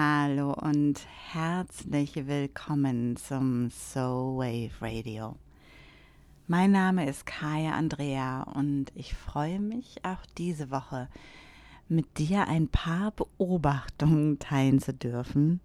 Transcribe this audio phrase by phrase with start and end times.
[0.00, 1.00] Hallo und
[1.32, 5.34] herzlich willkommen zum Soul Wave Radio.
[6.46, 11.08] Mein Name ist Kaya Andrea und ich freue mich auch diese Woche
[11.88, 15.58] mit dir ein paar Beobachtungen teilen zu dürfen,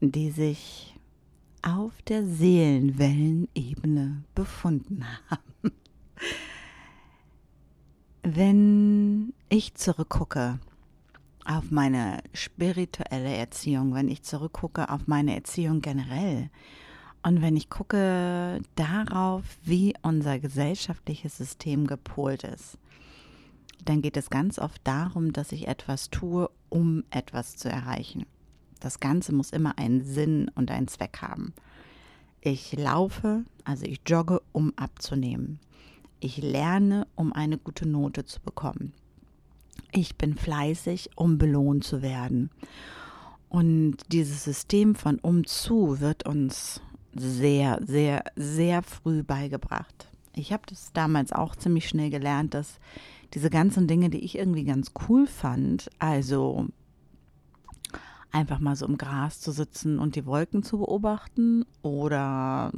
[0.00, 0.98] die sich
[1.62, 5.72] auf der Seelenwellenebene befunden haben.
[8.24, 10.58] Wenn ich zurückgucke
[11.50, 16.48] auf meine spirituelle Erziehung, wenn ich zurückgucke auf meine Erziehung generell
[17.22, 22.78] und wenn ich gucke darauf, wie unser gesellschaftliches System gepolt ist,
[23.84, 28.26] dann geht es ganz oft darum, dass ich etwas tue, um etwas zu erreichen.
[28.78, 31.52] Das Ganze muss immer einen Sinn und einen Zweck haben.
[32.40, 35.58] Ich laufe, also ich jogge, um abzunehmen.
[36.20, 38.92] Ich lerne, um eine gute Note zu bekommen
[39.92, 42.50] ich bin fleißig, um belohnt zu werden.
[43.48, 46.80] Und dieses System von umzu wird uns
[47.14, 50.08] sehr, sehr, sehr früh beigebracht.
[50.34, 52.78] Ich habe das damals auch ziemlich schnell gelernt, dass
[53.34, 56.68] diese ganzen Dinge, die ich irgendwie ganz cool fand, also
[58.32, 62.72] einfach mal so im Gras zu sitzen und die Wolken zu beobachten oder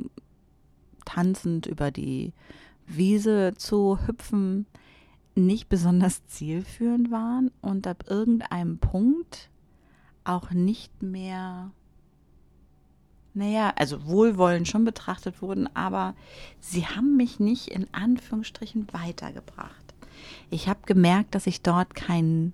[1.05, 2.33] tanzend über die
[2.86, 4.66] Wiese zu hüpfen,
[5.34, 9.50] nicht besonders zielführend waren und ab irgendeinem Punkt
[10.24, 11.70] auch nicht mehr,
[13.34, 16.14] naja, also wohlwollend schon betrachtet wurden, aber
[16.61, 19.94] sie haben mich nicht in Anführungsstrichen weitergebracht.
[20.50, 22.52] Ich habe gemerkt, dass ich dort kein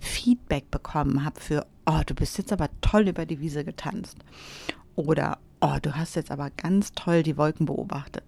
[0.00, 4.18] Feedback bekommen habe für, oh, du bist jetzt aber toll über die Wiese getanzt.
[4.94, 8.24] Oder, oh, du hast jetzt aber ganz toll die Wolken beobachtet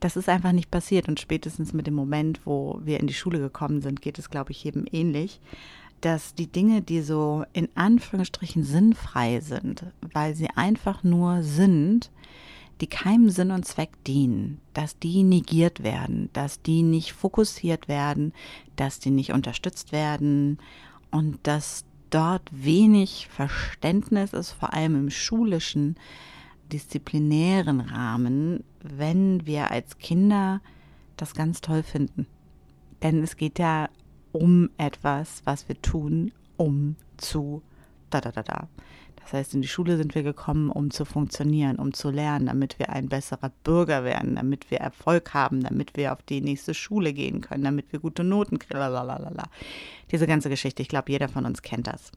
[0.00, 1.08] das ist einfach nicht passiert.
[1.08, 4.52] Und spätestens mit dem Moment, wo wir in die Schule gekommen sind, geht es, glaube
[4.52, 5.40] ich, jedem ähnlich,
[6.00, 12.10] dass die Dinge, die so in Anführungsstrichen sinnfrei sind, weil sie einfach nur sind,
[12.80, 18.32] die keinem Sinn und Zweck dienen, dass die negiert werden, dass die nicht fokussiert werden,
[18.76, 20.58] dass die nicht unterstützt werden
[21.10, 25.96] und dass dort wenig Verständnis ist, vor allem im schulischen,
[26.70, 30.60] disziplinären Rahmen, wenn wir als Kinder
[31.16, 32.26] das ganz toll finden.
[33.02, 33.88] Denn es geht ja
[34.32, 37.62] um etwas, was wir tun, um zu
[38.10, 38.68] da da da da.
[39.16, 42.78] Das heißt, in die Schule sind wir gekommen, um zu funktionieren, um zu lernen, damit
[42.78, 47.12] wir ein besserer Bürger werden, damit wir Erfolg haben, damit wir auf die nächste Schule
[47.12, 48.78] gehen können, damit wir gute Noten kriegen.
[48.78, 49.44] Lalalala.
[50.10, 52.10] Diese ganze Geschichte, ich glaube, jeder von uns kennt das.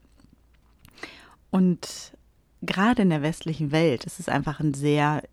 [1.52, 2.18] Und
[2.66, 5.24] gerade in der westlichen Welt ist es einfach ein sehr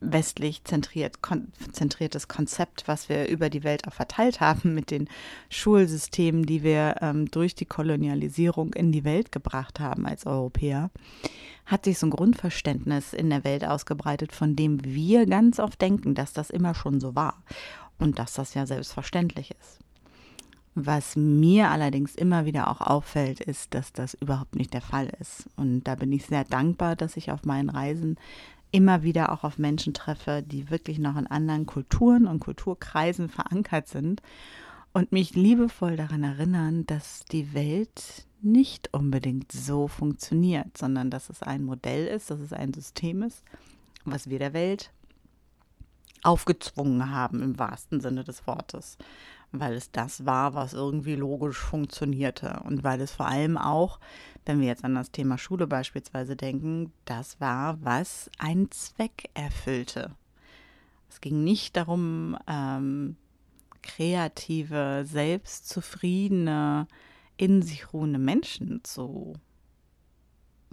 [0.00, 5.08] westlich zentriert, kon zentriertes Konzept, was wir über die Welt auch verteilt haben mit den
[5.50, 10.90] Schulsystemen, die wir ähm, durch die Kolonialisierung in die Welt gebracht haben als Europäer,
[11.66, 16.14] hat sich so ein Grundverständnis in der Welt ausgebreitet, von dem wir ganz oft denken,
[16.14, 17.42] dass das immer schon so war
[17.98, 19.78] und dass das ja selbstverständlich ist.
[20.74, 25.48] Was mir allerdings immer wieder auch auffällt, ist, dass das überhaupt nicht der Fall ist.
[25.56, 28.16] Und da bin ich sehr dankbar, dass ich auf meinen Reisen
[28.70, 33.88] immer wieder auch auf Menschen treffe, die wirklich noch in anderen Kulturen und Kulturkreisen verankert
[33.88, 34.22] sind
[34.92, 41.42] und mich liebevoll daran erinnern, dass die Welt nicht unbedingt so funktioniert, sondern dass es
[41.42, 43.42] ein Modell ist, dass es ein System ist,
[44.04, 44.92] was wir der Welt
[46.22, 48.98] aufgezwungen haben im wahrsten Sinne des Wortes
[49.52, 53.98] weil es das war, was irgendwie logisch funktionierte und weil es vor allem auch,
[54.44, 60.14] wenn wir jetzt an das Thema Schule beispielsweise denken, das war, was einen Zweck erfüllte.
[61.08, 63.16] Es ging nicht darum, ähm,
[63.82, 66.86] kreative, selbstzufriedene,
[67.36, 69.34] in sich ruhende Menschen zu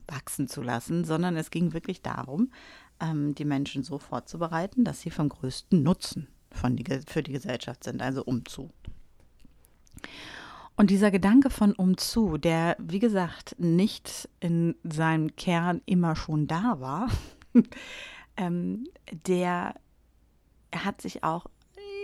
[0.07, 2.51] wachsen zu lassen, sondern es ging wirklich darum,
[2.99, 6.27] ähm, die Menschen so vorzubereiten, dass sie vom größten Nutzen
[6.57, 8.69] von die, für die Gesellschaft sind, also umzu.
[10.75, 16.79] Und dieser Gedanke von umzu, der, wie gesagt, nicht in seinem Kern immer schon da
[16.79, 17.09] war,
[18.37, 18.87] ähm,
[19.25, 19.73] der
[20.71, 21.47] hat sich auch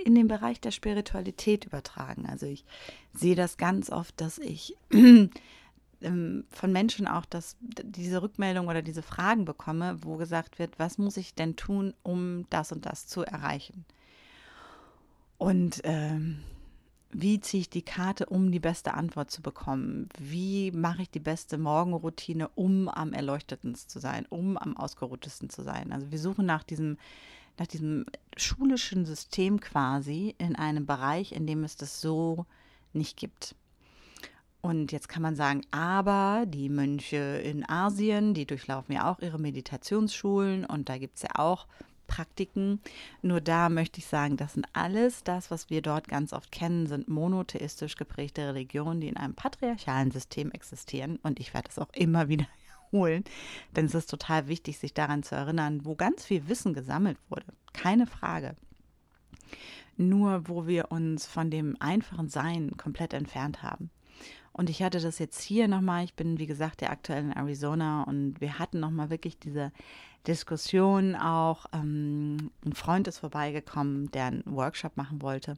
[0.05, 2.25] in den Bereich der Spiritualität übertragen.
[2.27, 2.65] Also ich
[3.13, 9.03] sehe das ganz oft, dass ich ähm, von Menschen auch das, diese Rückmeldung oder diese
[9.03, 13.21] Fragen bekomme, wo gesagt wird, was muss ich denn tun, um das und das zu
[13.21, 13.85] erreichen?
[15.43, 16.37] Und ähm,
[17.11, 20.07] wie ziehe ich die Karte, um die beste Antwort zu bekommen?
[20.17, 25.61] Wie mache ich die beste Morgenroutine, um am erleuchtetsten zu sein, um am ausgeruhtesten zu
[25.61, 25.91] sein?
[25.91, 26.97] Also wir suchen nach diesem,
[27.57, 28.05] nach diesem
[28.37, 32.45] schulischen System quasi in einem Bereich, in dem es das so
[32.93, 33.53] nicht gibt.
[34.61, 39.39] Und jetzt kann man sagen, aber die Mönche in Asien, die durchlaufen ja auch ihre
[39.39, 41.67] Meditationsschulen und da gibt es ja auch
[42.07, 42.81] Praktiken.
[43.21, 46.87] Nur da möchte ich sagen, das sind alles, das, was wir dort ganz oft kennen,
[46.87, 51.19] sind monotheistisch geprägte Religionen, die in einem patriarchalen System existieren.
[51.23, 52.47] Und ich werde das auch immer wieder
[52.91, 53.23] holen,
[53.75, 57.45] denn es ist total wichtig, sich daran zu erinnern, wo ganz viel Wissen gesammelt wurde.
[57.73, 58.55] Keine Frage.
[59.97, 63.89] Nur wo wir uns von dem einfachen Sein komplett entfernt haben.
[64.53, 68.03] Und ich hatte das jetzt hier nochmal, ich bin wie gesagt ja aktuell in Arizona
[68.03, 69.71] und wir hatten nochmal wirklich diese
[70.27, 71.65] Diskussion auch.
[71.73, 75.57] Ähm, ein Freund ist vorbeigekommen, der einen Workshop machen wollte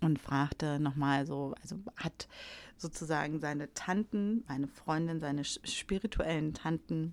[0.00, 2.28] und fragte nochmal so, also hat
[2.76, 7.12] sozusagen seine Tanten, meine Freundin, seine spirituellen Tanten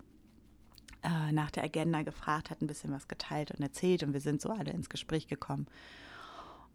[1.03, 4.41] äh, nach der Agenda gefragt, hat ein bisschen was geteilt und erzählt und wir sind
[4.41, 5.67] so alle ins Gespräch gekommen.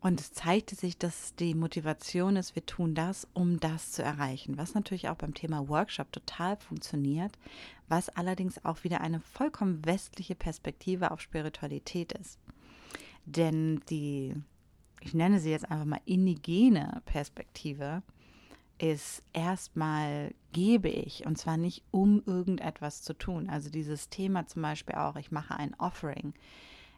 [0.01, 4.59] Und es zeigte sich, dass die Motivation ist, wir tun das, um das zu erreichen,
[4.59, 7.39] was natürlich auch beim Thema Workshop total funktioniert,
[7.89, 12.39] was allerdings auch wieder eine vollkommen westliche Perspektive auf Spiritualität ist.
[13.27, 14.35] Denn die,
[15.01, 18.03] ich nenne sie jetzt einfach mal indigene Perspektive,
[18.79, 23.49] ist erstmal gebe ich und zwar nicht um irgendetwas zu tun.
[23.49, 26.35] Also dieses Thema zum Beispiel auch, ich mache ein Offering,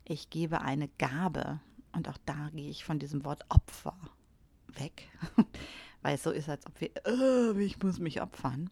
[0.04, 1.60] ich gebe eine Gabe
[1.92, 3.96] und auch da gehe ich von diesem Wort Opfer
[4.78, 5.08] weg,
[6.02, 8.70] weil es so ist, als ob wir, oh, ich muss mich opfern.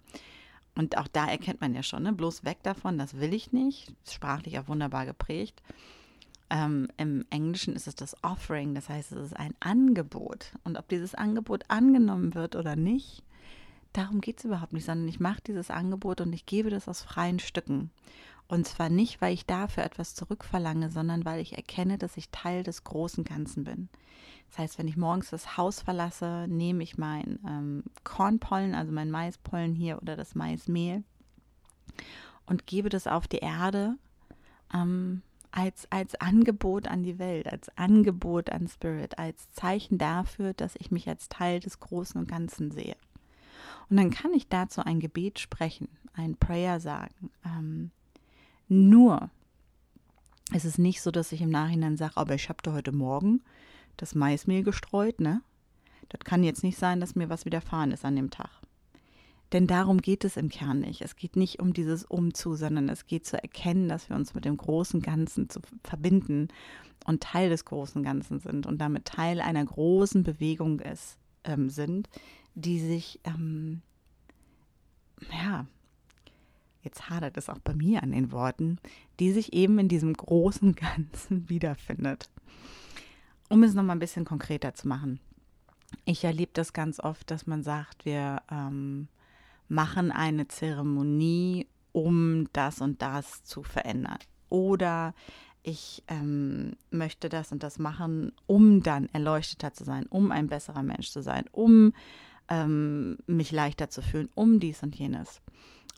[0.74, 2.12] Und auch da erkennt man ja schon, ne?
[2.12, 3.94] bloß weg davon, das will ich nicht.
[4.08, 5.62] Sprachlich auch wunderbar geprägt.
[6.50, 10.52] Ähm, Im Englischen ist es das Offering, das heißt, es ist ein Angebot.
[10.64, 13.22] Und ob dieses Angebot angenommen wird oder nicht,
[13.92, 17.02] darum geht es überhaupt nicht, sondern ich mache dieses Angebot und ich gebe das aus
[17.02, 17.90] freien Stücken.
[18.46, 22.62] Und zwar nicht, weil ich dafür etwas zurückverlange, sondern weil ich erkenne, dass ich Teil
[22.62, 23.88] des großen Ganzen bin.
[24.54, 29.10] Das heißt, wenn ich morgens das Haus verlasse, nehme ich mein ähm, Kornpollen, also mein
[29.10, 31.02] Maispollen hier oder das Maismehl
[32.46, 33.96] und gebe das auf die Erde
[34.72, 40.76] ähm, als, als Angebot an die Welt, als Angebot an Spirit, als Zeichen dafür, dass
[40.76, 42.96] ich mich als Teil des Großen und Ganzen sehe.
[43.90, 47.32] Und dann kann ich dazu ein Gebet sprechen, ein Prayer sagen.
[47.44, 47.90] Ähm,
[48.68, 49.30] nur
[50.52, 53.42] es ist nicht so, dass ich im Nachhinein sage, aber ich habe da heute Morgen
[53.96, 55.42] das Maismehl gestreut, ne?
[56.08, 58.50] Das kann jetzt nicht sein, dass mir was widerfahren ist an dem Tag.
[59.52, 61.00] Denn darum geht es im Kern nicht.
[61.00, 64.44] Es geht nicht um dieses Umzu, sondern es geht zu erkennen, dass wir uns mit
[64.44, 66.48] dem großen Ganzen zu verbinden
[67.06, 72.08] und Teil des großen Ganzen sind und damit Teil einer großen Bewegung ist, ähm, sind,
[72.54, 73.82] die sich ähm,
[75.32, 75.66] ja
[76.84, 78.78] jetzt hadert es auch bei mir an den Worten,
[79.18, 82.28] die sich eben in diesem großen Ganzen wiederfindet.
[83.48, 85.20] Um es nochmal ein bisschen konkreter zu machen.
[86.04, 89.08] Ich erlebe das ganz oft, dass man sagt, wir ähm,
[89.68, 94.18] machen eine Zeremonie, um das und das zu verändern.
[94.48, 95.14] Oder
[95.62, 100.82] ich ähm, möchte das und das machen, um dann erleuchteter zu sein, um ein besserer
[100.82, 101.94] Mensch zu sein, um
[102.48, 105.40] ähm, mich leichter zu fühlen, um dies und jenes.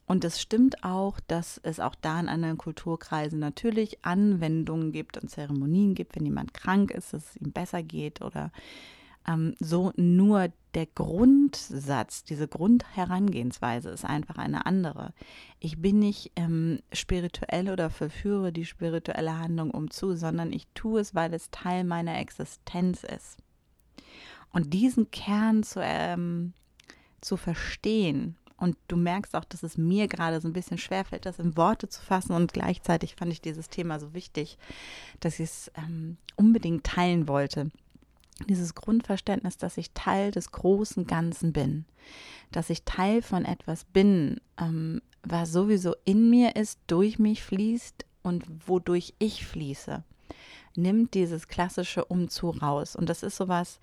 [0.07, 5.29] Und es stimmt auch, dass es auch da in anderen Kulturkreisen natürlich Anwendungen gibt und
[5.29, 8.53] Zeremonien gibt, wenn jemand krank ist, dass es ihm besser geht oder
[9.27, 9.93] ähm, so.
[9.97, 15.13] Nur der Grundsatz, diese Grundherangehensweise ist einfach eine andere.
[15.59, 21.17] Ich bin nicht ähm, spirituell oder verführe die spirituelle Handlung umzu, sondern ich tue es,
[21.17, 23.39] weil es Teil meiner Existenz ist.
[24.53, 26.53] Und diesen Kern zu, ähm,
[27.21, 31.39] zu verstehen und du merkst auch, dass es mir gerade so ein bisschen schwerfällt, das
[31.39, 32.33] in Worte zu fassen.
[32.33, 34.57] Und gleichzeitig fand ich dieses Thema so wichtig,
[35.21, 37.71] dass ich es ähm, unbedingt teilen wollte.
[38.49, 41.85] Dieses Grundverständnis, dass ich Teil des großen Ganzen bin,
[42.51, 48.05] dass ich Teil von etwas bin, ähm, was sowieso in mir ist, durch mich fließt
[48.23, 50.03] und wodurch ich fließe,
[50.77, 52.97] nimmt dieses klassische Umzu raus.
[52.97, 53.81] Und das ist sowas,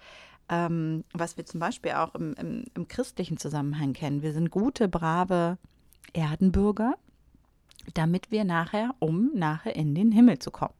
[0.49, 4.21] ähm, was wir zum Beispiel auch im, im, im christlichen Zusammenhang kennen.
[4.21, 5.57] Wir sind gute, brave
[6.13, 6.95] Erdenbürger,
[7.93, 10.73] damit wir nachher, um nachher in den Himmel zu kommen.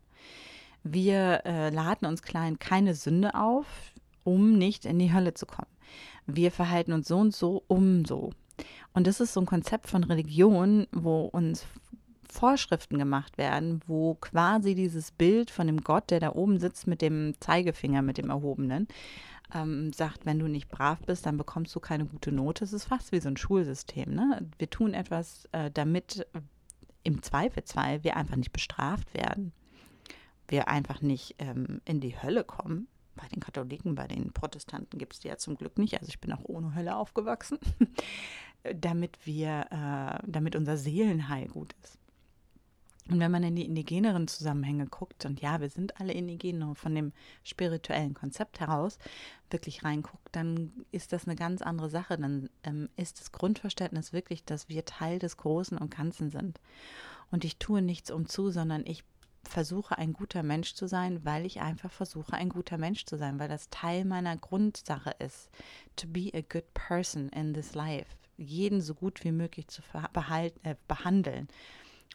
[0.84, 3.65] Wir äh, laden uns klein keine Sünde auf,
[4.24, 5.70] um nicht in die Hölle zu kommen.
[6.25, 8.32] Wir verhalten uns so und so, um so.
[8.93, 11.65] Und das ist so ein Konzept von Religion, wo uns
[12.29, 17.01] Vorschriften gemacht werden, wo quasi dieses Bild von dem Gott, der da oben sitzt mit
[17.01, 18.88] dem Zeigefinger, mit dem erhobenen,
[19.54, 22.64] ähm, sagt, wenn du nicht brav bist, dann bekommst du keine gute Note.
[22.64, 24.14] Es ist fast wie so ein Schulsystem.
[24.14, 24.50] Ne?
[24.58, 26.26] Wir tun etwas, äh, damit
[27.04, 29.52] im Zweifelsfall wir einfach nicht bestraft werden.
[30.48, 32.88] Wir einfach nicht ähm, in die Hölle kommen.
[33.16, 36.00] Bei den Katholiken, bei den Protestanten gibt es die ja zum Glück nicht.
[36.00, 37.60] Also ich bin auch ohne Hölle aufgewachsen,
[38.76, 42.00] damit wir, äh, damit unser Seelenheil gut ist.
[43.10, 46.76] Und wenn man in die indigeneren Zusammenhänge guckt, und ja, wir sind alle indigen, nur
[46.76, 47.12] von dem
[47.44, 48.98] spirituellen Konzept heraus
[49.50, 52.18] wirklich reinguckt, dann ist das eine ganz andere Sache.
[52.18, 56.60] Dann ähm, ist das Grundverständnis wirklich, dass wir Teil des Großen und Ganzen sind.
[57.30, 59.04] Und ich tue nichts umzu, sondern ich
[59.44, 63.38] versuche ein guter Mensch zu sein, weil ich einfach versuche ein guter Mensch zu sein,
[63.38, 65.50] weil das Teil meiner Grundsache ist.
[65.98, 68.16] To be a good person in this life.
[68.38, 69.82] Jeden so gut wie möglich zu
[70.14, 71.50] behalten, äh, behandeln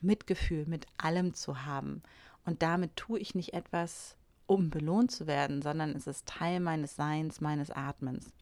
[0.02, 2.02] Mitgefühl mit allem zu haben.
[2.44, 6.96] Und damit tue ich nicht etwas, um belohnt zu werden, sondern es ist Teil meines
[6.96, 8.32] Seins, meines Atmens.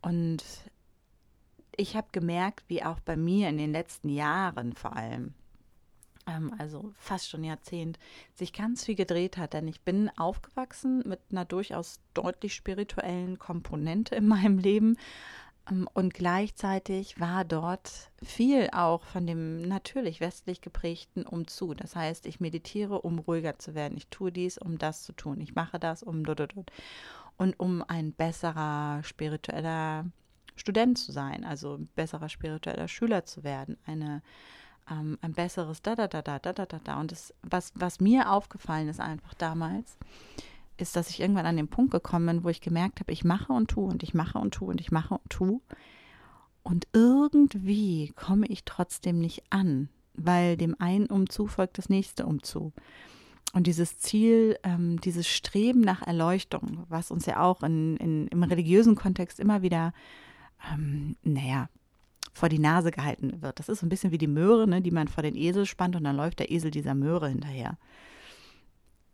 [0.00, 0.42] Und
[1.76, 5.34] ich habe gemerkt, wie auch bei mir in den letzten Jahren vor allem,
[6.26, 7.98] ähm, also fast schon Jahrzehnt,
[8.34, 9.52] sich ganz viel gedreht hat.
[9.52, 14.96] Denn ich bin aufgewachsen mit einer durchaus deutlich spirituellen Komponente in meinem Leben,
[15.94, 21.74] und gleichzeitig war dort viel auch von dem natürlich westlich geprägten umzu.
[21.74, 23.96] Das heißt, ich meditiere, um ruhiger zu werden.
[23.96, 25.40] Ich tue dies, um das zu tun.
[25.40, 26.24] Ich mache das, um
[27.36, 30.06] und um ein besserer spiritueller
[30.56, 34.22] Student zu sein, also ein besserer spiritueller Schüler zu werden, eine
[34.90, 37.00] ähm, ein besseres da da da da da da da da.
[37.00, 39.96] Und das, was was mir aufgefallen ist einfach damals,
[40.80, 43.52] ist, dass ich irgendwann an den Punkt gekommen bin, wo ich gemerkt habe, ich mache
[43.52, 45.60] und tue und ich mache und tue und ich mache und tue.
[46.62, 52.72] Und irgendwie komme ich trotzdem nicht an, weil dem einen Umzu folgt das nächste Umzu.
[53.52, 58.42] Und dieses Ziel, ähm, dieses Streben nach Erleuchtung, was uns ja auch in, in, im
[58.42, 59.92] religiösen Kontext immer wieder,
[60.72, 61.68] ähm, naja,
[62.32, 63.58] vor die Nase gehalten wird.
[63.58, 65.96] Das ist so ein bisschen wie die Möhre, ne, die man vor den Esel spannt
[65.96, 67.76] und dann läuft der Esel dieser Möhre hinterher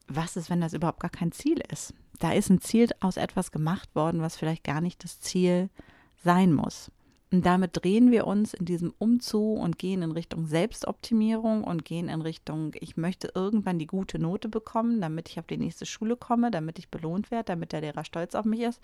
[0.08, 1.94] was ist, wenn das überhaupt gar kein Ziel ist?
[2.18, 5.68] Da ist ein Ziel aus etwas gemacht worden, was vielleicht gar nicht das Ziel
[6.16, 6.90] sein muss.
[7.32, 12.08] Und damit drehen wir uns in diesem Umzug und gehen in Richtung Selbstoptimierung und gehen
[12.08, 16.16] in Richtung, ich möchte irgendwann die gute Note bekommen, damit ich auf die nächste Schule
[16.16, 18.80] komme, damit ich belohnt werde, damit der Lehrer stolz auf mich ist,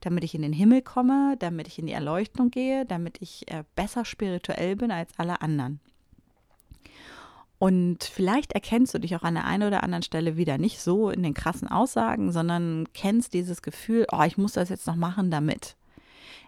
[0.00, 3.64] damit ich in den Himmel komme, damit ich in die Erleuchtung gehe, damit ich äh,
[3.74, 5.80] besser spirituell bin als alle anderen.
[7.60, 11.10] Und vielleicht erkennst du dich auch an der einen oder anderen Stelle wieder nicht so
[11.10, 15.30] in den krassen Aussagen, sondern kennst dieses Gefühl, oh, ich muss das jetzt noch machen
[15.30, 15.76] damit.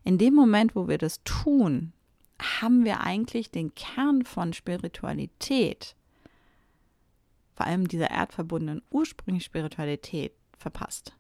[0.05, 1.93] In dem Moment, wo wir das tun,
[2.41, 5.97] haben wir eigentlich den Kern von Spiritualität,
[7.57, 11.15] vor allem dieser erdverbundenen ursprünglichen Spiritualität, verpasst.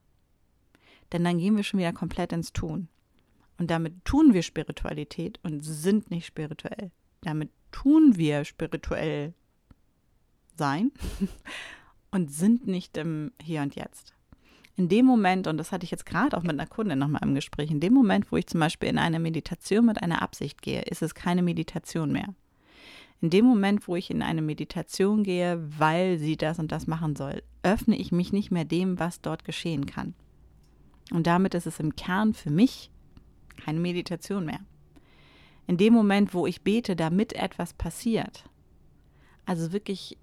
[1.13, 2.89] Denn dann gehen wir schon wieder komplett ins Tun.
[3.59, 6.93] Und damit tun wir Spiritualität und sind nicht spirituell.
[7.21, 9.35] Damit tun wir spirituell
[10.59, 10.93] sein
[12.11, 14.15] und sind nicht im Hier und Jetzt.
[14.77, 17.35] In dem Moment, und das hatte ich jetzt gerade auch mit einer Kundin nochmal im
[17.35, 20.83] Gespräch, in dem Moment, wo ich zum Beispiel in eine Meditation mit einer Absicht gehe,
[20.83, 22.35] ist es keine Meditation mehr.
[23.21, 27.15] In dem Moment, wo ich in eine Meditation gehe, weil sie das und das machen
[27.17, 30.15] soll, öffne ich mich nicht mehr dem, was dort geschehen kann.
[31.13, 32.91] Und damit ist es im Kern für mich
[33.65, 34.61] keine Meditation mehr.
[35.67, 38.45] In dem Moment, wo ich bete, damit etwas passiert,
[39.45, 40.19] also wirklich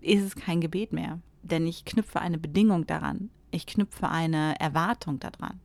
[0.00, 1.18] ist es kein Gebet mehr.
[1.42, 3.30] Denn ich knüpfe eine Bedingung daran.
[3.50, 5.60] Ich knüpfe eine Erwartung daran.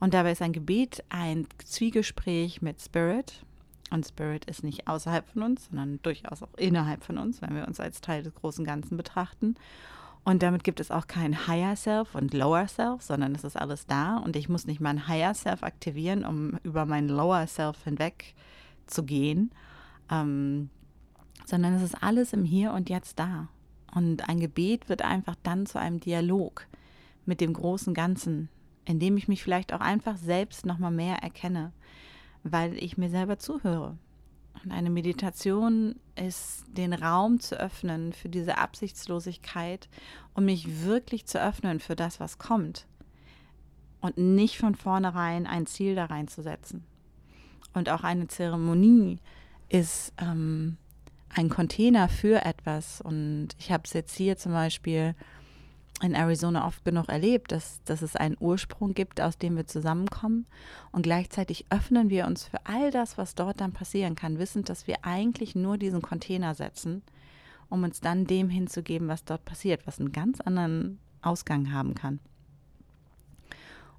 [0.00, 3.44] Und dabei ist ein Gebet ein Zwiegespräch mit Spirit.
[3.90, 7.68] Und Spirit ist nicht außerhalb von uns, sondern durchaus auch innerhalb von uns, wenn wir
[7.68, 9.54] uns als Teil des großen Ganzen betrachten.
[10.24, 13.86] Und damit gibt es auch kein Higher Self und Lower Self, sondern es ist alles
[13.86, 14.16] da.
[14.18, 18.34] Und ich muss nicht mein Higher Self aktivieren, um über mein Lower Self hinweg
[18.86, 19.50] zu gehen.
[20.10, 20.70] Ähm,
[21.44, 23.48] sondern es ist alles im Hier und Jetzt da.
[23.94, 26.66] Und ein Gebet wird einfach dann zu einem Dialog
[27.26, 28.48] mit dem großen Ganzen,
[28.84, 31.72] in dem ich mich vielleicht auch einfach selbst nochmal mehr erkenne,
[32.42, 33.96] weil ich mir selber zuhöre.
[34.64, 39.88] Und eine Meditation ist, den Raum zu öffnen für diese Absichtslosigkeit,
[40.34, 42.86] um mich wirklich zu öffnen für das, was kommt.
[44.00, 46.84] Und nicht von vornherein ein Ziel da reinzusetzen.
[47.72, 49.18] Und auch eine Zeremonie
[49.68, 50.76] ist ähm,
[51.34, 53.00] ein Container für etwas.
[53.00, 55.14] Und ich habe es jetzt hier zum Beispiel
[56.02, 60.46] in Arizona oft genug erlebt, dass, dass es einen Ursprung gibt, aus dem wir zusammenkommen.
[60.90, 64.86] Und gleichzeitig öffnen wir uns für all das, was dort dann passieren kann, wissend, dass
[64.86, 67.02] wir eigentlich nur diesen Container setzen,
[67.68, 72.18] um uns dann dem hinzugeben, was dort passiert, was einen ganz anderen Ausgang haben kann.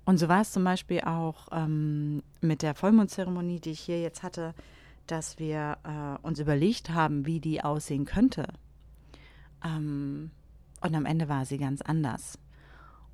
[0.06, 4.22] Und so war es zum Beispiel auch ähm, mit der Vollmondzeremonie, die ich hier jetzt
[4.22, 4.54] hatte
[5.08, 8.48] dass wir äh, uns überlegt haben, wie die aussehen könnte.
[9.64, 10.32] Ähm,
[10.82, 12.38] und am Ende war sie ganz anders.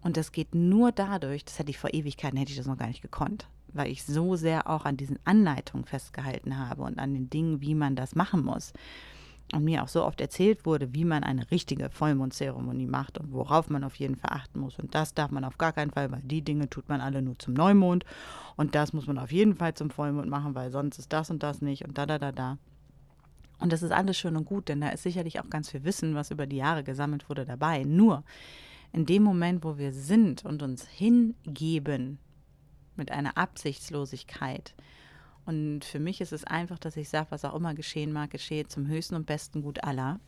[0.01, 2.88] Und das geht nur dadurch, das hätte ich vor Ewigkeiten, hätte ich das noch gar
[2.88, 7.29] nicht gekonnt, weil ich so sehr auch an diesen Anleitungen festgehalten habe und an den
[7.29, 8.74] Dingen, wie man das machen muss.
[9.51, 13.70] Und mir auch so oft erzählt wurde, wie man eine richtige Vollmondzeremonie macht und worauf
[13.70, 14.77] man auf jeden Fall achten muss.
[14.77, 17.38] Und das darf man auf gar keinen Fall, weil die Dinge tut man alle nur
[17.39, 18.06] zum Neumond.
[18.58, 21.41] Und das muss man auf jeden Fall zum Vollmond machen, weil sonst ist das und
[21.41, 22.58] das nicht und da, da, da, da.
[23.60, 26.15] Und das ist alles schön und gut, denn da ist sicherlich auch ganz viel Wissen,
[26.15, 27.84] was über die Jahre gesammelt wurde, dabei.
[27.84, 28.24] Nur
[28.94, 32.20] in dem Moment, wo wir sind und uns hingeben
[32.96, 34.74] mit einer Absichtslosigkeit,
[35.46, 38.67] und für mich ist es einfach, dass ich sage, was auch immer geschehen mag, geschehe
[38.67, 40.19] zum höchsten und besten Gut aller.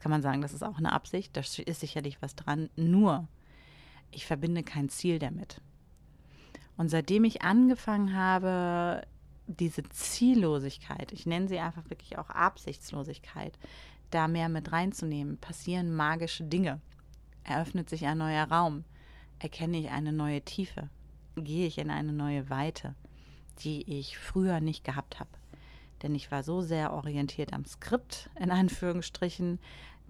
[0.00, 2.68] Kann man sagen, das ist auch eine Absicht, da ist sicherlich was dran.
[2.74, 3.28] Nur,
[4.10, 5.60] ich verbinde kein Ziel damit.
[6.76, 9.06] Und seitdem ich angefangen habe,
[9.46, 13.58] diese Ziellosigkeit, ich nenne sie einfach wirklich auch Absichtslosigkeit,
[14.10, 16.80] da mehr mit reinzunehmen, passieren magische Dinge.
[17.44, 18.84] Eröffnet sich ein neuer Raum,
[19.38, 20.88] erkenne ich eine neue Tiefe,
[21.36, 22.94] gehe ich in eine neue Weite
[23.60, 25.30] die ich früher nicht gehabt habe.
[26.02, 29.58] Denn ich war so sehr orientiert am Skript, in Anführungsstrichen,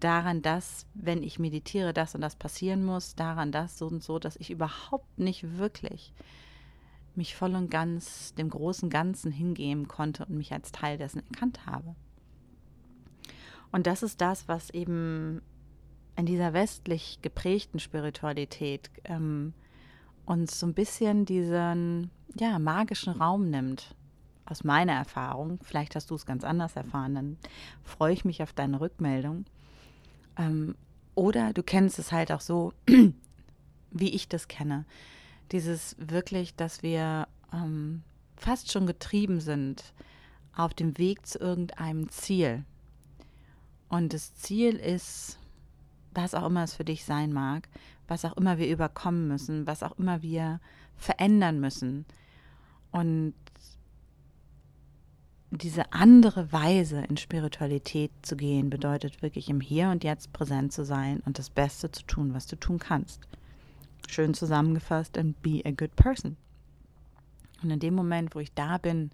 [0.01, 4.19] daran, dass, wenn ich meditiere, das und das passieren muss, daran, das so und so,
[4.19, 6.13] dass ich überhaupt nicht wirklich
[7.15, 11.67] mich voll und ganz dem großen Ganzen hingeben konnte und mich als Teil dessen erkannt
[11.67, 11.95] habe.
[13.71, 15.43] Und das ist das, was eben
[16.17, 19.55] in dieser westlich geprägten Spiritualität ähm,
[20.25, 23.95] uns so ein bisschen diesen ja, magischen Raum nimmt.
[24.45, 27.37] Aus meiner Erfahrung, vielleicht hast du es ganz anders erfahren, dann
[27.85, 29.45] freue ich mich auf deine Rückmeldung.
[30.37, 30.75] Ähm,
[31.15, 32.73] oder du kennst es halt auch so,
[33.91, 34.85] wie ich das kenne.
[35.53, 38.03] Dieses wirklich, dass wir ähm,
[38.37, 39.93] fast schon getrieben sind
[40.55, 42.65] auf dem Weg zu irgendeinem Ziel.
[43.89, 45.39] Und das Ziel ist,
[46.15, 47.69] was auch immer es für dich sein mag,
[48.13, 50.61] was auch immer wir überkommen müssen, was auch immer wir
[50.97, 52.05] verändern müssen.
[52.91, 53.33] Und
[55.51, 60.85] diese andere Weise in Spiritualität zu gehen, bedeutet wirklich im Hier und Jetzt präsent zu
[60.85, 63.23] sein und das Beste zu tun, was du tun kannst.
[64.09, 66.37] Schön zusammengefasst, and be a good person.
[67.63, 69.11] Und in dem Moment, wo ich da bin,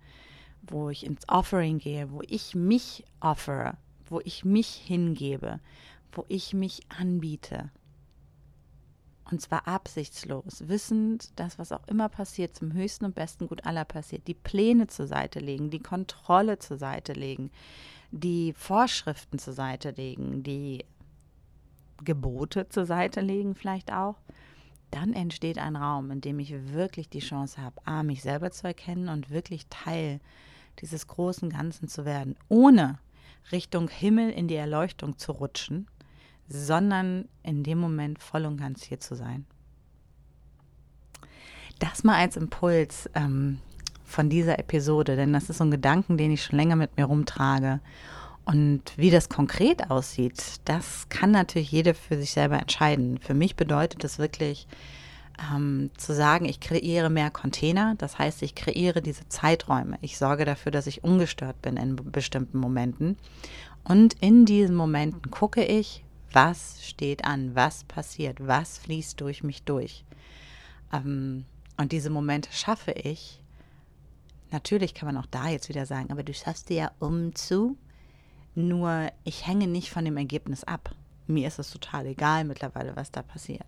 [0.63, 5.61] wo ich ins Offering gehe, wo ich mich offere, wo ich mich hingebe,
[6.11, 7.71] wo ich mich anbiete,
[9.31, 13.85] und zwar absichtslos, wissend, dass was auch immer passiert, zum höchsten und besten Gut aller
[13.85, 14.27] passiert.
[14.27, 17.51] Die Pläne zur Seite legen, die Kontrolle zur Seite legen,
[18.11, 20.85] die Vorschriften zur Seite legen, die
[22.05, 24.17] Gebote zur Seite legen vielleicht auch.
[24.91, 28.67] Dann entsteht ein Raum, in dem ich wirklich die Chance habe, A, mich selber zu
[28.67, 30.21] erkennen und wirklich Teil
[30.81, 32.99] dieses großen Ganzen zu werden, ohne
[33.53, 35.87] Richtung Himmel in die Erleuchtung zu rutschen,
[36.49, 39.45] sondern in dem Moment voll und ganz hier zu sein.
[41.79, 43.61] Das mal als Impuls ähm,
[44.05, 47.05] von dieser Episode, denn das ist so ein Gedanken, den ich schon länger mit mir
[47.05, 47.81] rumtrage.
[48.45, 53.19] Und wie das konkret aussieht, das kann natürlich jeder für sich selber entscheiden.
[53.19, 54.67] Für mich bedeutet es wirklich
[55.53, 57.95] ähm, zu sagen, ich kreiere mehr Container.
[57.99, 59.99] Das heißt, ich kreiere diese Zeiträume.
[60.01, 63.19] Ich sorge dafür, dass ich ungestört bin in bestimmten Momenten.
[63.85, 67.55] Und in diesen Momenten gucke ich, was steht an?
[67.55, 68.47] Was passiert?
[68.47, 70.05] Was fließt durch mich durch?
[70.93, 71.45] Ähm,
[71.77, 73.41] und diese Momente schaffe ich.
[74.51, 77.77] Natürlich kann man auch da jetzt wieder sagen, aber du schaffst dir ja um zu.
[78.55, 80.95] Nur ich hänge nicht von dem Ergebnis ab.
[81.27, 83.67] Mir ist es total egal mittlerweile, was da passiert.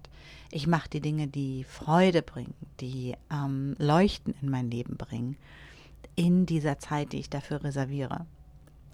[0.51, 5.37] Ich mache die Dinge, die Freude bringen, die ähm, Leuchten in mein Leben bringen,
[6.17, 8.27] in dieser Zeit, die ich dafür reserviere.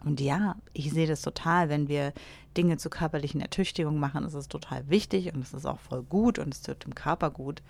[0.07, 2.12] Und ja, ich sehe das total, wenn wir
[2.57, 6.38] Dinge zur körperlichen Ertüchtigung machen, ist es total wichtig und es ist auch voll gut
[6.38, 7.61] und es tut dem Körper gut.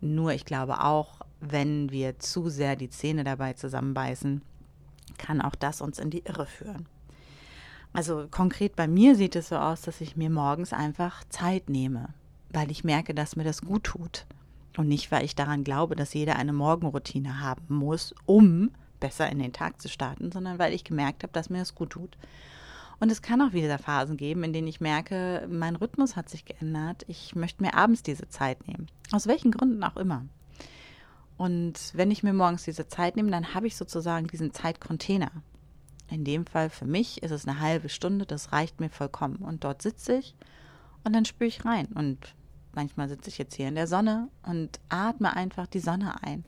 [0.00, 4.42] Nur ich glaube auch, wenn wir zu sehr die Zähne dabei zusammenbeißen,
[5.18, 6.86] kann auch das uns in die Irre führen.
[7.92, 12.08] Also konkret bei mir sieht es so aus, dass ich mir morgens einfach Zeit nehme,
[12.50, 14.26] weil ich merke, dass mir das gut tut.
[14.76, 19.38] Und nicht, weil ich daran glaube, dass jeder eine Morgenroutine haben muss, um besser in
[19.38, 22.16] den Tag zu starten, sondern weil ich gemerkt habe, dass mir das gut tut.
[22.98, 26.44] Und es kann auch wieder Phasen geben, in denen ich merke, mein Rhythmus hat sich
[26.44, 27.04] geändert.
[27.08, 28.86] Ich möchte mir abends diese Zeit nehmen.
[29.12, 30.24] Aus welchen Gründen auch immer.
[31.36, 35.30] Und wenn ich mir morgens diese Zeit nehme, dann habe ich sozusagen diesen Zeitcontainer.
[36.08, 39.36] In dem Fall für mich ist es eine halbe Stunde, das reicht mir vollkommen.
[39.36, 40.34] Und dort sitze ich
[41.04, 41.88] und dann spüre ich rein.
[41.88, 42.34] Und
[42.74, 46.44] manchmal sitze ich jetzt hier in der Sonne und atme einfach die Sonne ein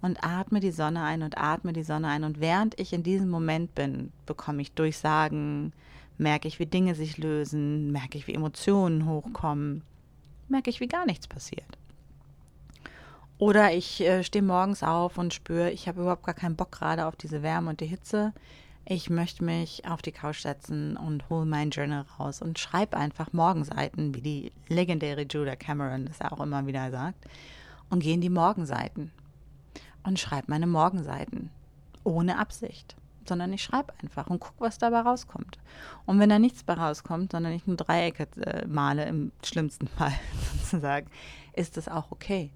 [0.00, 2.24] und atme die Sonne ein und atme die Sonne ein.
[2.24, 5.72] Und während ich in diesem Moment bin, bekomme ich Durchsagen,
[6.18, 9.82] merke ich, wie Dinge sich lösen, merke ich, wie Emotionen hochkommen.
[10.48, 11.78] merke ich, wie gar nichts passiert.
[13.38, 17.06] Oder ich äh, stehe morgens auf und spüre, ich habe überhaupt gar keinen Bock gerade
[17.06, 18.32] auf diese Wärme und die Hitze.
[18.84, 23.32] Ich möchte mich auf die Couch setzen und hole mein Journal raus und schreibe einfach
[23.32, 27.26] Morgenseiten, wie die legendäre Judah Cameron das auch immer wieder sagt,
[27.90, 29.12] und gehe in die Morgenseiten
[30.02, 31.50] und schreibe meine Morgenseiten
[32.04, 35.58] ohne Absicht, sondern ich schreibe einfach und gucke, was dabei rauskommt.
[36.06, 40.14] Und wenn da nichts bei rauskommt, sondern ich nur Dreiecke äh, male, im schlimmsten Fall
[40.60, 41.08] sozusagen,
[41.54, 42.50] ist das auch okay.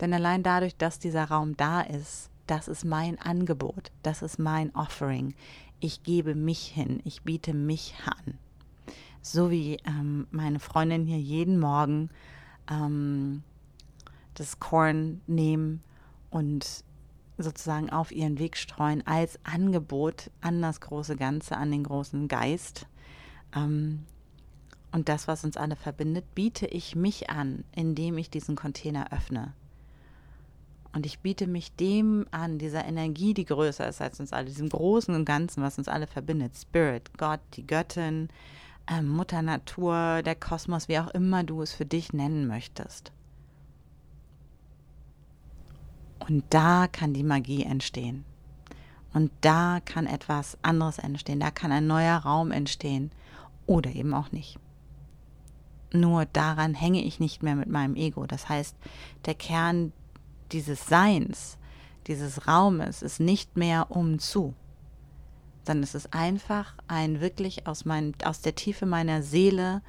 [0.00, 4.74] Denn allein dadurch, dass dieser Raum da ist, das ist mein Angebot, das ist mein
[4.74, 5.34] Offering.
[5.80, 8.38] Ich gebe mich hin, ich biete mich an.
[9.22, 12.10] So wie ähm, meine Freundin hier jeden Morgen
[12.70, 13.42] ähm,
[14.34, 15.82] das Korn nehmen
[16.34, 16.82] und
[17.38, 22.86] sozusagen auf ihren Weg streuen als Angebot an das große Ganze, an den großen Geist.
[23.54, 24.00] Ähm,
[24.90, 29.52] und das, was uns alle verbindet, biete ich mich an, indem ich diesen Container öffne.
[30.92, 34.68] Und ich biete mich dem an, dieser Energie, die größer ist als uns alle, diesem
[34.68, 36.56] Großen und Ganzen, was uns alle verbindet.
[36.56, 38.28] Spirit, Gott, die Göttin,
[38.88, 43.12] äh, Mutter Natur, der Kosmos, wie auch immer du es für dich nennen möchtest.
[46.28, 48.24] Und da kann die Magie entstehen.
[49.12, 51.40] Und da kann etwas anderes entstehen.
[51.40, 53.10] Da kann ein neuer Raum entstehen.
[53.66, 54.58] Oder eben auch nicht.
[55.92, 58.26] Nur daran hänge ich nicht mehr mit meinem Ego.
[58.26, 58.76] Das heißt,
[59.26, 59.92] der Kern
[60.50, 61.56] dieses Seins,
[62.06, 64.54] dieses Raumes ist nicht mehr um zu,
[65.64, 69.82] sondern es ist einfach ein wirklich aus, mein, aus der Tiefe meiner Seele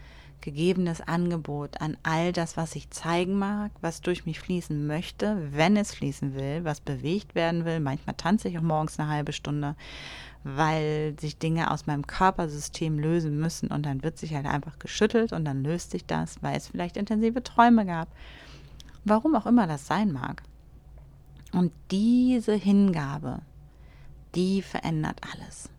[0.46, 5.76] gegebenes Angebot an all das, was ich zeigen mag, was durch mich fließen möchte, wenn
[5.76, 7.82] es fließen will, was bewegt werden will.
[7.82, 9.76] Manchmal tanze ich auch morgens eine halbe Stunde,
[10.46, 15.34] weil sich Dinge aus meinem Körpersystem lösen müssen und dann wird sich halt einfach geschüttelt
[15.34, 18.08] und dann löst sich das, weil es vielleicht intensive Träume gab
[19.06, 20.44] warum auch immer das sein mag.
[21.54, 23.40] Und diese Hingabe,
[24.34, 25.70] die verändert alles.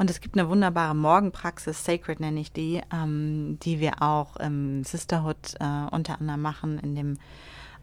[0.00, 4.82] Und es gibt eine wunderbare Morgenpraxis, Sacred nenne ich die, ähm, die wir auch im
[4.82, 7.18] Sisterhood äh, unter anderem machen, in dem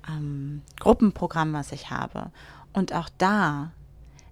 [0.09, 2.31] ähm, Gruppenprogramm, was ich habe.
[2.73, 3.71] Und auch da,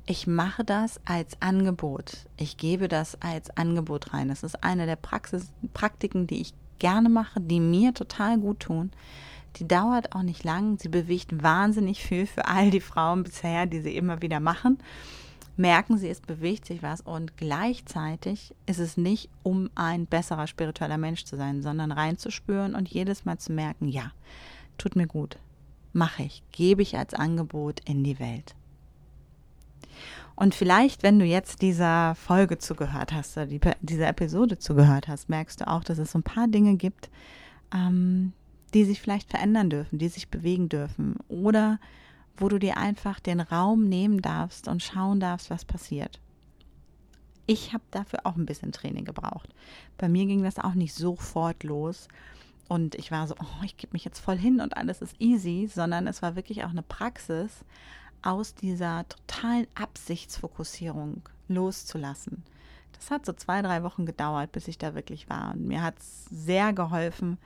[0.07, 2.25] ich mache das als Angebot.
[2.37, 4.29] Ich gebe das als Angebot rein.
[4.29, 8.93] Das ist eine der Praxis, Praktiken, die ich gerne mache, die mir total gut tun,
[9.57, 10.79] die dauert auch nicht lang.
[10.79, 14.79] Sie bewegt wahnsinnig viel für all die Frauen bisher, die sie immer wieder machen.
[15.57, 20.97] Merken sie, es bewegt sich was und gleichzeitig ist es nicht, um ein besserer spiritueller
[20.97, 24.11] Mensch zu sein, sondern reinzuspüren und jedes Mal zu merken, ja,
[24.77, 25.37] tut mir gut,
[25.93, 28.55] mache ich, gebe ich als Angebot in die Welt.
[30.35, 33.47] Und vielleicht, wenn du jetzt dieser Folge zugehört hast, oder
[33.81, 37.09] dieser Episode zugehört hast, merkst du auch, dass es so ein paar Dinge gibt,
[37.73, 38.33] ähm,
[38.73, 41.79] die sich vielleicht verändern dürfen, die sich bewegen dürfen oder
[42.37, 46.19] wo du dir einfach den Raum nehmen darfst und schauen darfst, was passiert.
[47.47, 49.49] Ich habe dafür auch ein bisschen Training gebraucht.
[49.97, 52.07] Bei mir ging das auch nicht sofort los
[52.67, 55.69] und ich war so, oh, ich gebe mich jetzt voll hin und alles ist easy,
[55.71, 57.63] sondern es war wirklich auch eine Praxis,
[58.25, 62.43] aus dieser totalen Absichtsfokussierung loszulassen.
[62.93, 65.53] Das hat so zwei, drei Wochen gedauert, bis ich da wirklich war.
[65.53, 67.37] Und mir hat es sehr geholfen,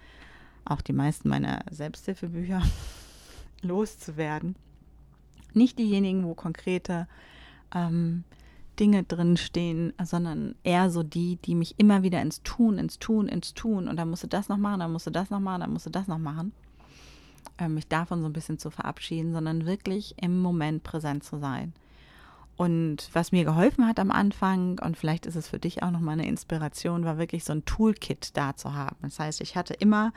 [0.63, 2.61] auch die meisten meiner Selbsthilfebücher
[3.61, 4.55] loszuwerden.
[5.53, 7.07] Nicht diejenigen, wo konkrete
[7.73, 8.23] ähm,
[8.79, 13.27] Dinge drin stehen, sondern eher so die, die mich immer wieder ins Tun, ins Tun,
[13.27, 15.61] ins Tun und dann musst du das noch machen, dann musst du das noch machen,
[15.61, 16.53] dann musst du das noch machen.
[17.57, 21.73] Ähm, mich davon so ein bisschen zu verabschieden, sondern wirklich im Moment präsent zu sein.
[22.55, 26.13] Und was mir geholfen hat am Anfang, und vielleicht ist es für dich auch nochmal
[26.13, 28.97] eine Inspiration, war wirklich so ein Toolkit da zu haben.
[29.01, 30.11] Das heißt, ich hatte immer,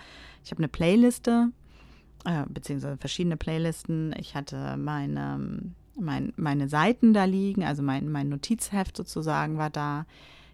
[0.44, 1.50] ich habe eine Playliste,
[2.24, 4.14] äh, beziehungsweise verschiedene Playlisten.
[4.18, 10.06] Ich hatte meine, mein, meine Seiten da liegen, also mein, mein Notizheft sozusagen war da.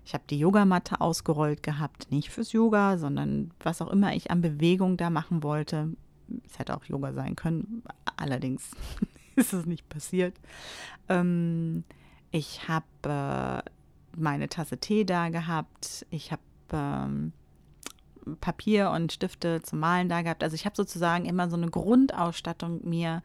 [0.05, 4.41] Ich habe die Yogamatte ausgerollt gehabt, nicht fürs Yoga, sondern was auch immer ich an
[4.41, 5.93] Bewegung da machen wollte.
[6.47, 7.83] Es hätte auch Yoga sein können,
[8.17, 8.71] allerdings
[9.37, 10.35] ist es nicht passiert.
[11.09, 11.85] Ähm,
[12.31, 13.71] ich habe äh,
[14.17, 16.07] meine Tasse Tee da gehabt.
[16.11, 17.33] Ich habe ähm,
[18.41, 20.43] Papier und Stifte zum Malen da gehabt.
[20.43, 23.23] Also ich habe sozusagen immer so eine Grundausstattung mir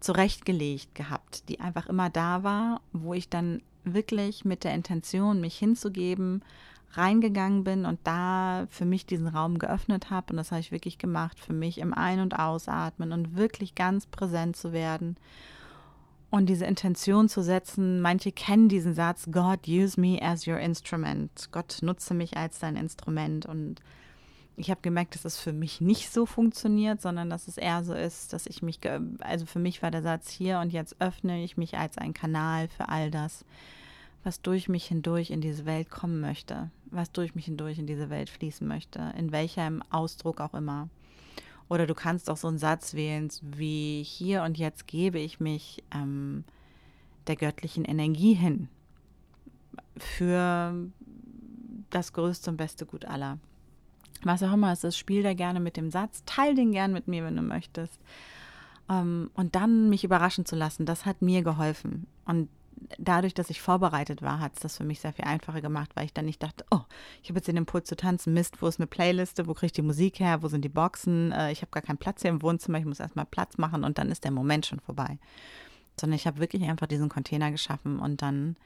[0.00, 5.58] zurechtgelegt gehabt, die einfach immer da war, wo ich dann wirklich mit der Intention, mich
[5.58, 6.42] hinzugeben,
[6.92, 10.30] reingegangen bin und da für mich diesen Raum geöffnet habe.
[10.30, 14.06] Und das habe ich wirklich gemacht, für mich im Ein- und Ausatmen und wirklich ganz
[14.06, 15.16] präsent zu werden
[16.30, 18.00] und diese Intention zu setzen.
[18.00, 21.48] Manche kennen diesen Satz, God use me as your instrument.
[21.52, 23.46] Gott nutze mich als dein Instrument.
[23.46, 23.80] Und
[24.56, 27.94] ich habe gemerkt, dass es für mich nicht so funktioniert, sondern dass es eher so
[27.94, 28.80] ist, dass ich mich,
[29.20, 32.68] also für mich war der Satz hier und jetzt öffne ich mich als ein Kanal
[32.68, 33.44] für all das,
[34.22, 38.10] was durch mich hindurch in diese Welt kommen möchte, was durch mich hindurch in diese
[38.10, 40.88] Welt fließen möchte, in welchem Ausdruck auch immer.
[41.68, 45.82] Oder du kannst auch so einen Satz wählen, wie hier und jetzt gebe ich mich
[45.94, 46.44] ähm,
[47.28, 48.68] der göttlichen Energie hin
[49.96, 50.74] für
[51.90, 53.38] das größte und beste Gut aller
[54.22, 57.08] was auch immer es ist, spiel da gerne mit dem Satz, teil den gern mit
[57.08, 58.00] mir, wenn du möchtest.
[58.88, 62.06] Ähm, und dann mich überraschen zu lassen, das hat mir geholfen.
[62.24, 62.48] Und
[62.98, 66.06] dadurch, dass ich vorbereitet war, hat es das für mich sehr viel einfacher gemacht, weil
[66.06, 66.80] ich dann nicht dachte, oh,
[67.22, 69.72] ich habe jetzt den Impuls zu tanzen, Mist, wo ist eine Playliste, wo kriege ich
[69.72, 72.42] die Musik her, wo sind die Boxen, äh, ich habe gar keinen Platz hier im
[72.42, 75.18] Wohnzimmer, ich muss erstmal Platz machen und dann ist der Moment schon vorbei.
[75.98, 78.56] Sondern ich habe wirklich einfach diesen Container geschaffen und dann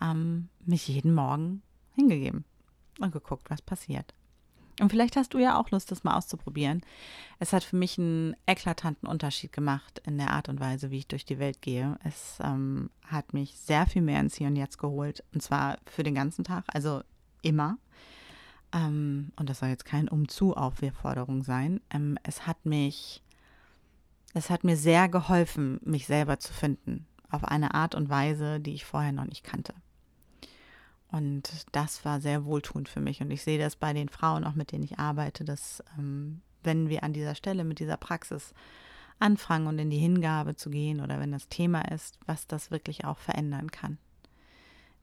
[0.00, 1.62] ähm, mich jeden Morgen
[1.94, 2.44] hingegeben
[3.00, 4.14] und geguckt, was passiert.
[4.80, 6.82] Und vielleicht hast du ja auch Lust, das mal auszuprobieren.
[7.38, 11.08] Es hat für mich einen eklatanten Unterschied gemacht in der Art und Weise, wie ich
[11.08, 11.98] durch die Welt gehe.
[12.04, 15.24] Es ähm, hat mich sehr viel mehr ins Hier und Jetzt geholt.
[15.32, 17.02] Und zwar für den ganzen Tag, also
[17.40, 17.78] immer.
[18.72, 21.80] Ähm, und das soll jetzt kein Umzu-Aufforderung sein.
[21.90, 23.22] Ähm, es hat mich,
[24.34, 27.06] es hat mir sehr geholfen, mich selber zu finden.
[27.30, 29.74] Auf eine Art und Weise, die ich vorher noch nicht kannte.
[31.10, 33.20] Und das war sehr wohltuend für mich.
[33.20, 36.88] Und ich sehe das bei den Frauen, auch mit denen ich arbeite, dass ähm, wenn
[36.88, 38.52] wir an dieser Stelle mit dieser Praxis
[39.18, 43.04] anfangen und in die Hingabe zu gehen oder wenn das Thema ist, was das wirklich
[43.04, 43.98] auch verändern kann.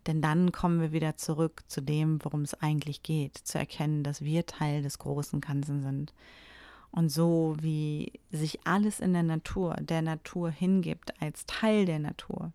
[0.06, 4.22] Denn dann kommen wir wieder zurück zu dem, worum es eigentlich geht, zu erkennen, dass
[4.22, 6.14] wir Teil des großen Ganzen sind.
[6.92, 12.52] Und so wie sich alles in der Natur, der Natur hingibt als Teil der Natur,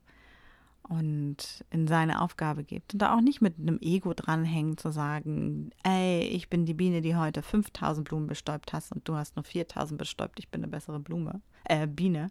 [0.88, 2.94] und in seine Aufgabe gibt.
[2.94, 7.02] Und da auch nicht mit einem Ego dranhängen, zu sagen, ey, ich bin die Biene,
[7.02, 10.70] die heute 5000 Blumen bestäubt hast und du hast nur 4000 bestäubt, ich bin eine
[10.70, 12.30] bessere Blume, äh, Biene,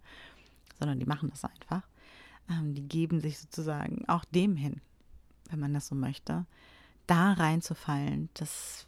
[0.80, 1.88] sondern die machen das einfach.
[2.50, 4.82] Ähm, die geben sich sozusagen auch dem hin,
[5.50, 6.46] wenn man das so möchte,
[7.06, 8.88] da reinzufallen, das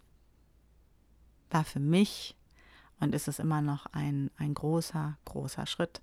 [1.50, 2.36] war für mich
[2.98, 6.02] und ist es immer noch ein, ein großer, großer Schritt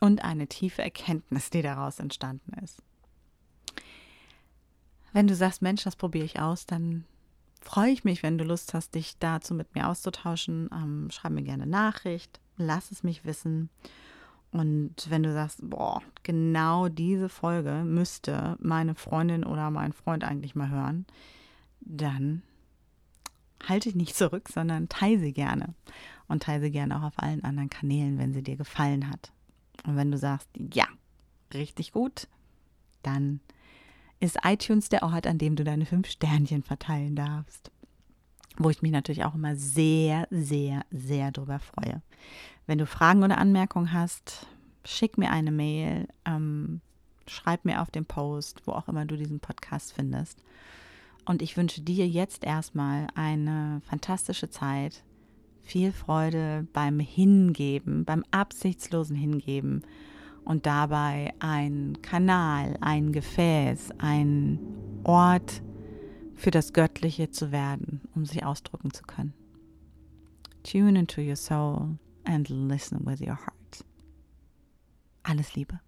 [0.00, 2.82] und eine tiefe Erkenntnis, die daraus entstanden ist.
[5.12, 7.04] Wenn du sagst, Mensch, das probiere ich aus, dann
[7.60, 10.68] freue ich mich, wenn du Lust hast, dich dazu mit mir auszutauschen.
[10.72, 13.70] Ähm, schreib mir gerne Nachricht, lass es mich wissen.
[14.50, 20.54] Und wenn du sagst, boah, genau diese Folge müsste meine Freundin oder mein Freund eigentlich
[20.54, 21.06] mal hören,
[21.80, 22.42] dann
[23.68, 25.74] halte dich nicht zurück, sondern teile sie gerne.
[26.28, 29.32] Und teile sie gerne auch auf allen anderen Kanälen, wenn sie dir gefallen hat.
[29.86, 30.86] Und wenn du sagst, ja,
[31.52, 32.28] richtig gut,
[33.02, 33.40] dann
[34.20, 37.70] ist iTunes der Ort, an dem du deine fünf Sternchen verteilen darfst.
[38.56, 42.02] Wo ich mich natürlich auch immer sehr, sehr, sehr drüber freue.
[42.66, 44.46] Wenn du Fragen oder Anmerkungen hast,
[44.84, 46.80] schick mir eine Mail, ähm,
[47.26, 50.42] schreib mir auf den Post, wo auch immer du diesen Podcast findest.
[51.24, 55.02] Und ich wünsche dir jetzt erstmal eine fantastische Zeit
[55.64, 59.82] viel Freude beim Hingeben, beim absichtslosen Hingeben
[60.44, 64.58] und dabei ein Kanal, ein Gefäß, ein
[65.02, 65.62] Ort
[66.34, 69.32] für das Göttliche zu werden, um sich ausdrücken zu können.
[70.62, 73.84] Tune into your soul and listen with your heart.
[75.22, 75.80] Alles Liebe.